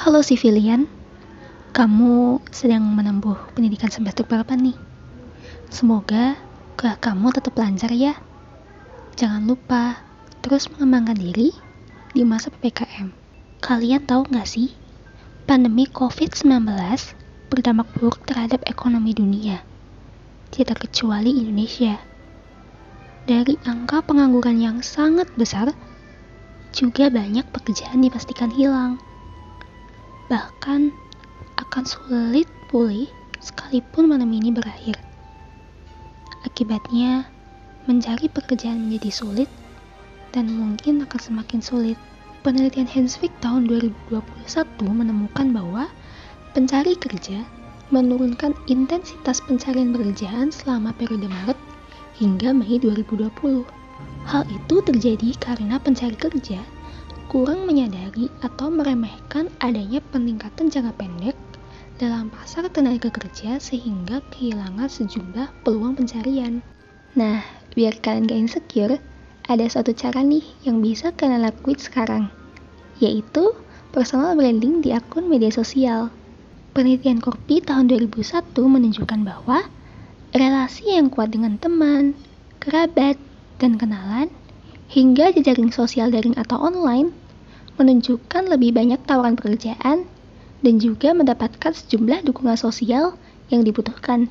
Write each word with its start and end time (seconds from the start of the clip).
Halo 0.00 0.24
Sivilian, 0.24 0.88
kamu 1.76 2.40
sedang 2.48 2.88
menempuh 2.88 3.36
pendidikan 3.52 3.92
semester 3.92 4.24
berapa 4.24 4.56
nih? 4.56 4.72
Semoga 5.68 6.40
kuliah 6.80 6.96
kamu 6.96 7.28
tetap 7.36 7.52
lancar 7.60 7.92
ya. 7.92 8.16
Jangan 9.20 9.44
lupa 9.44 10.00
terus 10.40 10.72
mengembangkan 10.72 11.20
diri 11.20 11.52
di 12.16 12.24
masa 12.24 12.48
PPKM. 12.48 13.12
Kalian 13.60 14.08
tahu 14.08 14.24
nggak 14.24 14.48
sih, 14.48 14.72
pandemi 15.44 15.84
COVID-19 15.84 16.48
berdampak 17.52 17.92
buruk 17.92 18.24
terhadap 18.24 18.64
ekonomi 18.64 19.12
dunia, 19.12 19.60
tidak 20.48 20.80
terkecuali 20.80 21.44
Indonesia. 21.44 22.00
Dari 23.28 23.52
angka 23.68 24.00
pengangguran 24.00 24.64
yang 24.64 24.80
sangat 24.80 25.28
besar, 25.36 25.76
juga 26.72 27.12
banyak 27.12 27.44
pekerjaan 27.52 28.00
dipastikan 28.00 28.48
hilang. 28.48 28.96
Bahkan 30.30 30.94
akan 31.58 31.84
sulit 31.90 32.46
pulih 32.70 33.10
sekalipun 33.42 34.06
malam 34.06 34.30
ini 34.30 34.54
berakhir. 34.54 34.94
Akibatnya, 36.46 37.26
mencari 37.90 38.30
pekerjaan 38.30 38.86
menjadi 38.86 39.10
sulit 39.10 39.50
dan 40.30 40.46
mungkin 40.54 41.02
akan 41.02 41.18
semakin 41.18 41.58
sulit. 41.58 41.98
Penelitian 42.46 42.86
Hansvik 42.86 43.34
tahun 43.42 43.66
2021 43.66 44.22
menemukan 44.86 45.50
bahwa 45.50 45.90
pencari 46.54 46.94
kerja 46.94 47.42
menurunkan 47.90 48.54
intensitas 48.70 49.42
pencarian 49.42 49.90
pekerjaan 49.90 50.54
selama 50.54 50.94
periode 50.94 51.26
Maret 51.26 51.58
hingga 52.22 52.54
Mei 52.54 52.78
2020. 52.78 53.66
Hal 54.30 54.46
itu 54.46 54.76
terjadi 54.78 55.34
karena 55.42 55.82
pencari 55.82 56.14
kerja 56.14 56.62
kurang 57.30 57.62
menyadari 57.62 58.26
atau 58.42 58.74
meremehkan 58.74 59.46
adanya 59.62 60.02
peningkatan 60.10 60.66
jangka 60.66 60.98
pendek 60.98 61.38
dalam 62.02 62.26
pasar 62.26 62.66
tenaga 62.74 63.06
kerja 63.06 63.62
sehingga 63.62 64.18
kehilangan 64.34 64.90
sejumlah 64.90 65.62
peluang 65.62 65.94
pencarian. 65.94 66.58
Nah, 67.14 67.46
biar 67.78 68.02
kalian 68.02 68.26
gak 68.26 68.40
insecure, 68.50 68.98
ada 69.46 69.62
suatu 69.70 69.94
cara 69.94 70.26
nih 70.26 70.42
yang 70.66 70.82
bisa 70.82 71.14
kalian 71.14 71.46
lakuin 71.46 71.78
sekarang, 71.78 72.34
yaitu 72.98 73.54
personal 73.94 74.34
branding 74.34 74.82
di 74.82 74.90
akun 74.90 75.30
media 75.30 75.54
sosial. 75.54 76.10
Penelitian 76.74 77.22
Korpi 77.22 77.62
tahun 77.62 77.94
2001 77.94 78.58
menunjukkan 78.58 79.20
bahwa 79.22 79.70
relasi 80.34 80.98
yang 80.98 81.06
kuat 81.06 81.30
dengan 81.30 81.62
teman, 81.62 82.18
kerabat, 82.58 83.14
dan 83.62 83.78
kenalan, 83.78 84.34
hingga 84.90 85.30
jejaring 85.30 85.70
sosial 85.70 86.10
daring 86.10 86.34
atau 86.34 86.58
online, 86.58 87.14
menunjukkan 87.78 88.50
lebih 88.50 88.74
banyak 88.74 88.98
tawaran 89.06 89.38
pekerjaan 89.38 90.02
dan 90.66 90.74
juga 90.82 91.14
mendapatkan 91.14 91.70
sejumlah 91.70 92.26
dukungan 92.26 92.58
sosial 92.58 93.14
yang 93.54 93.62
dibutuhkan, 93.62 94.26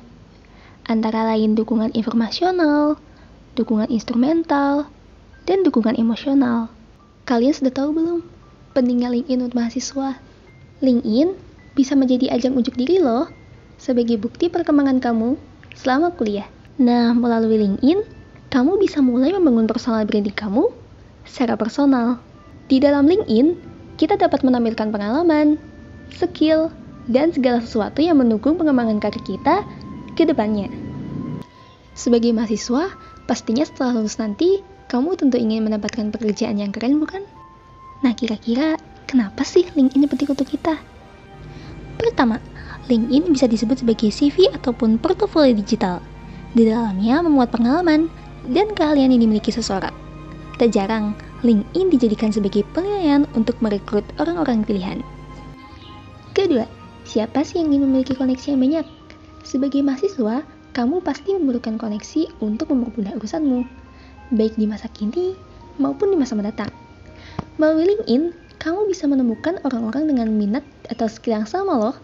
antara 0.84 1.24
lain 1.32 1.56
dukungan 1.56 1.96
informasional, 1.96 3.00
dukungan 3.56 3.88
instrumental, 3.88 4.86
dan 5.48 5.64
dukungan 5.64 5.96
emosional. 5.96 6.68
Kalian 7.24 7.56
sudah 7.56 7.72
tahu 7.72 7.96
belum 7.96 8.20
pentingnya 8.76 9.08
LinkedIn 9.10 9.40
untuk 9.40 9.56
mahasiswa? 9.56 10.20
LinkedIn 10.84 11.34
bisa 11.72 11.96
menjadi 11.96 12.36
ajang 12.36 12.52
ujuk 12.60 12.76
diri 12.76 13.00
loh, 13.00 13.32
sebagai 13.80 14.20
bukti 14.20 14.52
perkembangan 14.52 15.00
kamu 15.00 15.40
selama 15.72 16.12
kuliah. 16.12 16.46
Nah, 16.76 17.16
melalui 17.16 17.56
LinkedIn, 17.60 18.19
kamu 18.50 18.82
bisa 18.82 18.98
mulai 18.98 19.30
membangun 19.30 19.70
personal 19.70 20.02
branding 20.02 20.34
kamu 20.34 20.74
secara 21.22 21.54
personal. 21.54 22.18
Di 22.66 22.82
dalam 22.82 23.06
LinkedIn, 23.06 23.54
kita 23.94 24.18
dapat 24.18 24.42
menampilkan 24.42 24.90
pengalaman, 24.90 25.54
skill, 26.10 26.74
dan 27.06 27.30
segala 27.30 27.62
sesuatu 27.62 28.02
yang 28.02 28.18
mendukung 28.18 28.58
pengembangan 28.58 28.98
karir 28.98 29.22
kita 29.22 29.62
ke 30.18 30.26
depannya. 30.26 30.66
Sebagai 31.94 32.34
mahasiswa, 32.34 32.90
pastinya 33.30 33.62
setelah 33.62 34.02
lulus 34.02 34.18
nanti, 34.18 34.66
kamu 34.90 35.14
tentu 35.14 35.38
ingin 35.38 35.62
mendapatkan 35.62 36.10
pekerjaan 36.10 36.58
yang 36.58 36.74
keren, 36.74 36.98
bukan? 36.98 37.22
Nah, 38.02 38.18
kira-kira 38.18 38.74
kenapa 39.06 39.46
sih 39.46 39.62
LinkedIn 39.78 40.10
penting 40.10 40.30
untuk 40.34 40.50
kita? 40.50 40.74
Pertama, 42.02 42.42
LinkedIn 42.90 43.30
bisa 43.30 43.46
disebut 43.46 43.86
sebagai 43.86 44.10
CV 44.10 44.50
ataupun 44.50 44.98
portofolio 44.98 45.54
digital. 45.54 46.02
Di 46.50 46.66
dalamnya 46.66 47.22
memuat 47.22 47.54
pengalaman 47.54 48.10
dan 48.48 48.72
keahlian 48.72 49.12
yang 49.12 49.20
dimiliki 49.20 49.52
seseorang. 49.52 49.92
Tak 50.56 50.76
jarang, 50.76 51.16
LinkedIn 51.40 51.88
dijadikan 51.88 52.32
sebagai 52.32 52.64
penilaian 52.76 53.24
untuk 53.32 53.56
merekrut 53.64 54.04
orang-orang 54.20 54.60
pilihan. 54.64 55.00
Kedua, 56.36 56.68
siapa 57.08 57.40
sih 57.44 57.60
yang 57.60 57.72
ingin 57.72 57.88
memiliki 57.88 58.12
koneksi 58.12 58.56
yang 58.56 58.60
banyak? 58.60 58.86
Sebagai 59.40 59.80
mahasiswa, 59.80 60.44
kamu 60.76 61.00
pasti 61.00 61.32
memerlukan 61.32 61.80
koneksi 61.80 62.28
untuk 62.44 62.70
mempermudah 62.70 63.16
urusanmu, 63.16 63.64
baik 64.36 64.54
di 64.60 64.68
masa 64.68 64.86
kini 64.92 65.34
maupun 65.80 66.12
di 66.12 66.16
masa 66.20 66.36
mendatang. 66.36 66.68
Melalui 67.56 67.96
LinkedIn, 67.96 68.36
kamu 68.60 68.86
bisa 68.92 69.08
menemukan 69.08 69.56
orang-orang 69.64 70.12
dengan 70.12 70.28
minat 70.28 70.64
atau 70.92 71.08
skill 71.08 71.40
yang 71.40 71.48
sama 71.48 71.72
loh. 71.80 71.96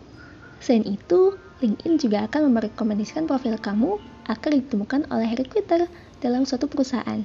Selain 0.65 0.89
itu, 0.89 1.37
LinkedIn 1.61 2.01
juga 2.01 2.25
akan 2.25 2.57
merekomendasikan 2.57 3.29
profil 3.29 3.61
kamu 3.61 4.01
agar 4.27 4.51
ditemukan 4.53 5.07
oleh 5.09 5.31
recruiter 5.39 5.87
dalam 6.19 6.43
suatu 6.43 6.67
perusahaan. 6.67 7.23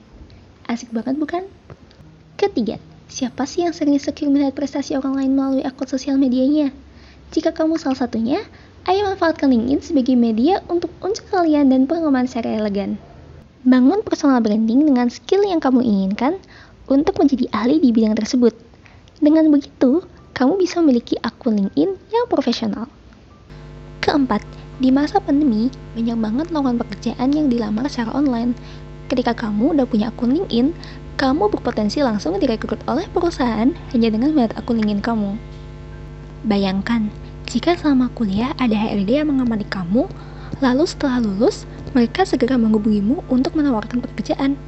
Asik 0.69 0.93
banget 0.93 1.17
bukan? 1.17 1.43
Ketiga, 2.37 2.77
siapa 3.09 3.43
sih 3.49 3.65
yang 3.65 3.73
sering 3.73 3.97
insecure 3.97 4.29
melihat 4.29 4.53
prestasi 4.53 4.95
orang 4.95 5.17
lain 5.17 5.33
melalui 5.33 5.63
akun 5.65 5.89
sosial 5.89 6.21
medianya? 6.21 6.69
Jika 7.33 7.51
kamu 7.51 7.81
salah 7.81 7.97
satunya, 7.97 8.39
ayo 8.85 9.05
manfaatkan 9.09 9.49
LinkedIn 9.49 9.81
sebagai 9.81 10.15
media 10.15 10.61
untuk 10.69 10.93
unjuk 11.01 11.27
kalian 11.29 11.69
dan 11.69 11.89
pengalaman 11.89 12.29
secara 12.29 12.61
elegan. 12.61 13.01
Bangun 13.61 14.01
personal 14.01 14.41
branding 14.41 14.89
dengan 14.89 15.09
skill 15.09 15.45
yang 15.45 15.61
kamu 15.61 15.85
inginkan 15.85 16.41
untuk 16.89 17.17
menjadi 17.21 17.45
ahli 17.53 17.77
di 17.77 17.93
bidang 17.93 18.17
tersebut. 18.17 18.57
Dengan 19.21 19.53
begitu, 19.53 20.01
kamu 20.33 20.57
bisa 20.57 20.81
memiliki 20.81 21.15
akun 21.21 21.61
LinkedIn 21.61 21.93
yang 22.09 22.25
profesional. 22.25 22.89
Keempat, 24.11 24.43
di 24.83 24.91
masa 24.91 25.23
pandemi, 25.23 25.71
banyak 25.95 26.19
banget 26.19 26.47
lowongan 26.51 26.83
pekerjaan 26.83 27.31
yang 27.31 27.47
dilamar 27.47 27.87
secara 27.87 28.11
online. 28.11 28.51
Ketika 29.07 29.31
kamu 29.31 29.71
udah 29.71 29.87
punya 29.87 30.11
akun 30.11 30.35
LinkedIn, 30.35 30.75
kamu 31.15 31.47
berpotensi 31.47 32.03
langsung 32.03 32.35
direkrut 32.35 32.83
oleh 32.91 33.07
perusahaan 33.07 33.71
hanya 33.71 34.09
dengan 34.11 34.35
melihat 34.35 34.51
akun 34.59 34.83
LinkedIn 34.83 34.99
kamu. 34.99 35.39
Bayangkan, 36.43 37.07
jika 37.47 37.79
selama 37.79 38.11
kuliah 38.11 38.51
ada 38.59 38.75
HRD 38.75 39.23
yang 39.23 39.31
mengamati 39.31 39.63
kamu, 39.71 40.11
lalu 40.59 40.83
setelah 40.83 41.23
lulus, 41.23 41.63
mereka 41.95 42.27
segera 42.27 42.59
menghubungimu 42.59 43.23
untuk 43.31 43.55
menawarkan 43.55 44.03
pekerjaan. 44.03 44.59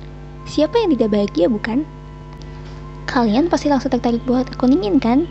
Siapa 0.47 0.79
yang 0.79 0.95
tidak 0.95 1.19
bahagia, 1.19 1.51
bukan? 1.51 1.83
Kalian 3.11 3.51
pasti 3.51 3.67
langsung 3.67 3.91
tertarik 3.91 4.23
buat 4.23 4.47
akun 4.55 4.71
LinkedIn, 4.71 5.03
kan? 5.03 5.27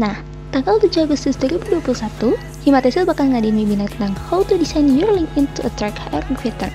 Nah, 0.00 0.16
tanggal 0.50 0.82
7 0.82 1.06
Agustus 1.06 1.38
2021, 1.38 2.34
Himatesil 2.66 3.06
bakal 3.06 3.30
ngadain 3.30 3.54
webinar 3.54 3.88
tentang 3.96 4.12
How 4.28 4.42
to 4.44 4.58
Design 4.58 4.92
Your 4.98 5.14
LinkedIn 5.14 5.46
to 5.56 5.64
Attract 5.66 5.96
HR 6.10 6.26
Recruiter. 6.28 6.70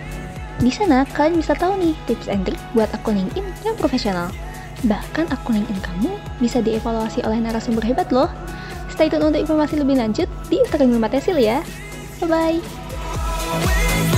Di 0.63 0.71
sana, 0.71 1.03
kalian 1.11 1.43
bisa 1.43 1.51
tahu 1.53 1.75
nih 1.77 1.93
tips 2.07 2.31
and 2.31 2.47
trick 2.47 2.57
buat 2.71 2.87
akun 2.95 3.19
LinkedIn 3.19 3.43
yang 3.67 3.75
profesional. 3.75 4.31
Bahkan 4.87 5.27
akun 5.29 5.59
LinkedIn 5.59 5.83
kamu 5.83 6.15
bisa 6.39 6.63
dievaluasi 6.63 7.21
oleh 7.27 7.43
narasumber 7.43 7.83
hebat 7.83 8.07
loh. 8.15 8.31
Stay 8.95 9.11
tune 9.11 9.27
untuk 9.27 9.43
informasi 9.43 9.75
lebih 9.75 9.99
lanjut 9.99 10.31
di 10.47 10.63
Instagram 10.63 11.03
Tesil 11.11 11.35
ya. 11.35 11.59
Bye-bye. 12.23 14.14